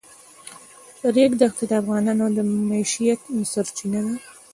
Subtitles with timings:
[1.01, 2.37] د ریګ دښتې د افغانانو د
[2.69, 3.19] معیشت
[3.51, 4.13] سرچینه ده.